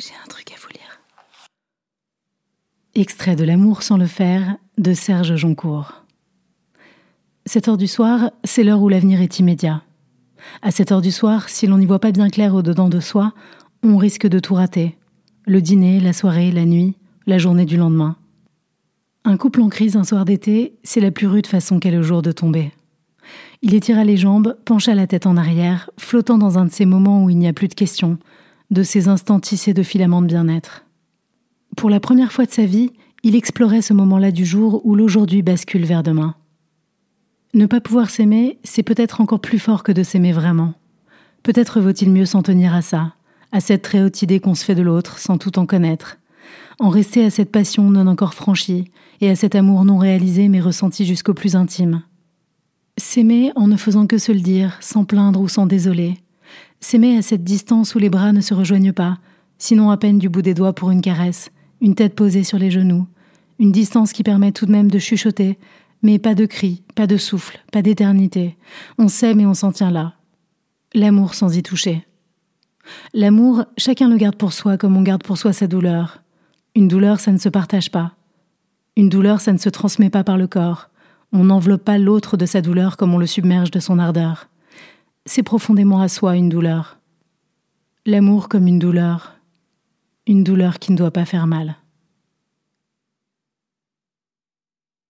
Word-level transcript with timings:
J'ai 0.00 0.14
un 0.24 0.28
truc 0.28 0.50
à 0.52 0.54
vous 0.58 0.68
lire. 0.68 1.02
Extrait 2.94 3.36
de 3.36 3.44
L'amour 3.44 3.82
sans 3.82 3.98
le 3.98 4.06
faire 4.06 4.56
de 4.78 4.94
Serge 4.94 5.36
Joncourt. 5.36 6.06
Cette 7.44 7.68
heure 7.68 7.76
du 7.76 7.86
soir, 7.86 8.30
c'est 8.42 8.64
l'heure 8.64 8.80
où 8.80 8.88
l'avenir 8.88 9.20
est 9.20 9.40
immédiat. 9.40 9.82
À 10.62 10.70
cette 10.70 10.90
heure 10.90 11.02
du 11.02 11.10
soir, 11.10 11.50
si 11.50 11.66
l'on 11.66 11.76
n'y 11.76 11.84
voit 11.84 11.98
pas 11.98 12.12
bien 12.12 12.30
clair 12.30 12.54
au-dedans 12.54 12.88
de 12.88 12.98
soi, 12.98 13.34
on 13.82 13.98
risque 13.98 14.26
de 14.26 14.38
tout 14.38 14.54
rater. 14.54 14.96
Le 15.44 15.60
dîner, 15.60 16.00
la 16.00 16.14
soirée, 16.14 16.50
la 16.50 16.64
nuit, 16.64 16.96
la 17.26 17.36
journée 17.36 17.66
du 17.66 17.76
lendemain. 17.76 18.16
Un 19.26 19.36
couple 19.36 19.60
en 19.60 19.68
crise 19.68 19.96
un 19.96 20.04
soir 20.04 20.24
d'été, 20.24 20.78
c'est 20.82 21.00
la 21.00 21.10
plus 21.10 21.26
rude 21.26 21.46
façon 21.46 21.78
qu'est 21.78 21.90
le 21.90 22.02
jour 22.02 22.22
de 22.22 22.32
tomber. 22.32 22.72
Il 23.60 23.74
étira 23.74 24.04
les 24.04 24.16
jambes, 24.16 24.56
pencha 24.64 24.94
la 24.94 25.06
tête 25.06 25.26
en 25.26 25.36
arrière, 25.36 25.90
flottant 25.98 26.38
dans 26.38 26.56
un 26.56 26.64
de 26.64 26.72
ces 26.72 26.86
moments 26.86 27.22
où 27.22 27.28
il 27.28 27.36
n'y 27.36 27.48
a 27.48 27.52
plus 27.52 27.68
de 27.68 27.74
questions, 27.74 28.18
de 28.70 28.82
ces 28.82 29.08
instants 29.08 29.40
tissés 29.40 29.74
de 29.74 29.82
filaments 29.82 30.22
de 30.22 30.26
bien-être. 30.26 30.84
Pour 31.76 31.90
la 31.90 32.00
première 32.00 32.32
fois 32.32 32.46
de 32.46 32.50
sa 32.50 32.64
vie, 32.64 32.92
il 33.22 33.36
explorait 33.36 33.82
ce 33.82 33.92
moment-là 33.92 34.30
du 34.30 34.44
jour 34.44 34.80
où 34.84 34.94
l'aujourd'hui 34.94 35.42
bascule 35.42 35.84
vers 35.84 36.02
demain. 36.02 36.34
Ne 37.52 37.66
pas 37.66 37.80
pouvoir 37.80 38.10
s'aimer, 38.10 38.58
c'est 38.62 38.82
peut-être 38.82 39.20
encore 39.20 39.40
plus 39.40 39.58
fort 39.58 39.82
que 39.82 39.92
de 39.92 40.02
s'aimer 40.02 40.32
vraiment. 40.32 40.74
Peut-être 41.42 41.80
vaut-il 41.80 42.10
mieux 42.10 42.26
s'en 42.26 42.42
tenir 42.42 42.74
à 42.74 42.82
ça, 42.82 43.14
à 43.50 43.60
cette 43.60 43.82
très 43.82 44.02
haute 44.02 44.22
idée 44.22 44.40
qu'on 44.40 44.54
se 44.54 44.64
fait 44.64 44.74
de 44.74 44.82
l'autre 44.82 45.18
sans 45.18 45.36
tout 45.36 45.58
en 45.58 45.66
connaître, 45.66 46.18
en 46.78 46.88
rester 46.88 47.24
à 47.24 47.30
cette 47.30 47.50
passion 47.50 47.90
non 47.90 48.06
encore 48.06 48.34
franchie 48.34 48.90
et 49.20 49.28
à 49.28 49.36
cet 49.36 49.54
amour 49.54 49.84
non 49.84 49.98
réalisé 49.98 50.48
mais 50.48 50.60
ressenti 50.60 51.04
jusqu'au 51.04 51.34
plus 51.34 51.56
intime. 51.56 52.02
S'aimer 52.98 53.52
en 53.56 53.66
ne 53.66 53.76
faisant 53.76 54.06
que 54.06 54.18
se 54.18 54.32
le 54.32 54.40
dire, 54.40 54.76
sans 54.80 55.04
plaindre 55.04 55.40
ou 55.40 55.48
sans 55.48 55.66
désoler, 55.66 56.18
S'aimer 56.80 57.16
à 57.18 57.22
cette 57.22 57.44
distance 57.44 57.94
où 57.94 57.98
les 57.98 58.10
bras 58.10 58.32
ne 58.32 58.40
se 58.40 58.54
rejoignent 58.54 58.92
pas, 58.92 59.18
sinon 59.58 59.90
à 59.90 59.96
peine 59.96 60.18
du 60.18 60.28
bout 60.28 60.42
des 60.42 60.54
doigts 60.54 60.72
pour 60.72 60.90
une 60.90 61.02
caresse, 61.02 61.50
une 61.80 61.94
tête 61.94 62.14
posée 62.14 62.44
sur 62.44 62.58
les 62.58 62.70
genoux, 62.70 63.06
une 63.58 63.72
distance 63.72 64.12
qui 64.12 64.22
permet 64.22 64.52
tout 64.52 64.66
de 64.66 64.72
même 64.72 64.90
de 64.90 64.98
chuchoter, 64.98 65.58
mais 66.02 66.18
pas 66.18 66.34
de 66.34 66.46
cris, 66.46 66.82
pas 66.94 67.06
de 67.06 67.18
souffle, 67.18 67.60
pas 67.70 67.82
d'éternité. 67.82 68.56
On 68.98 69.08
s'aime 69.08 69.40
et 69.40 69.46
on 69.46 69.54
s'en 69.54 69.72
tient 69.72 69.90
là. 69.90 70.14
L'amour 70.94 71.34
sans 71.34 71.54
y 71.56 71.62
toucher. 71.62 72.06
L'amour, 73.12 73.64
chacun 73.76 74.08
le 74.08 74.16
garde 74.16 74.36
pour 74.36 74.54
soi 74.54 74.78
comme 74.78 74.96
on 74.96 75.02
garde 75.02 75.22
pour 75.22 75.36
soi 75.36 75.52
sa 75.52 75.66
douleur. 75.66 76.22
Une 76.74 76.88
douleur, 76.88 77.20
ça 77.20 77.32
ne 77.32 77.38
se 77.38 77.50
partage 77.50 77.90
pas. 77.90 78.12
Une 78.96 79.10
douleur, 79.10 79.40
ça 79.40 79.52
ne 79.52 79.58
se 79.58 79.68
transmet 79.68 80.10
pas 80.10 80.24
par 80.24 80.38
le 80.38 80.46
corps. 80.46 80.88
On 81.32 81.44
n'enveloppe 81.44 81.84
pas 81.84 81.98
l'autre 81.98 82.36
de 82.36 82.46
sa 82.46 82.62
douleur 82.62 82.96
comme 82.96 83.14
on 83.14 83.18
le 83.18 83.26
submerge 83.26 83.70
de 83.70 83.78
son 83.78 83.98
ardeur 83.98 84.48
c'est 85.26 85.42
profondément 85.42 86.00
à 86.00 86.08
soi 86.08 86.36
une 86.36 86.48
douleur. 86.48 86.98
L'amour 88.06 88.48
comme 88.48 88.66
une 88.66 88.78
douleur, 88.78 89.36
une 90.26 90.44
douleur 90.44 90.78
qui 90.78 90.92
ne 90.92 90.96
doit 90.96 91.10
pas 91.10 91.24
faire 91.24 91.46
mal. 91.46 91.76